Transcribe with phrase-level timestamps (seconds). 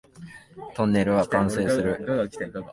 [0.73, 2.27] トンネルは完成する